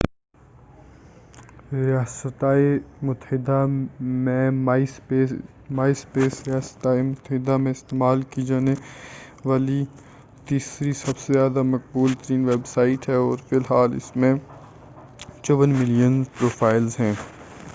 myspace 1.69 1.81
ریاستہائے 1.85 2.69
متحدہ 3.07 3.57
میں 7.57 7.71
استعمال 7.71 8.21
کی 8.31 8.41
جانے 8.45 8.73
والی 9.45 9.83
تیسری 10.47 10.93
سب 10.93 11.17
سے 11.17 11.33
زیادہ 11.33 11.61
مقبول 11.67 12.13
ویب 12.47 12.65
سائٹ 12.67 13.09
ہے 13.09 13.15
اور 13.19 13.37
فی 13.49 13.55
الحال 13.55 13.95
اس 13.95 14.11
میں 14.15 14.33
54 15.43 15.79
ملین 15.79 16.23
پروفائلز 16.39 16.99
ہیں 16.99 17.13